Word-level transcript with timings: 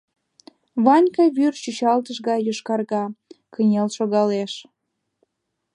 Ванька 0.85 1.25
вӱр 1.35 1.53
чӱчалтыш 1.63 2.17
гай 2.27 2.39
йошкарга, 2.47 3.03
кынел 3.53 3.87
шогалеш. 3.97 4.53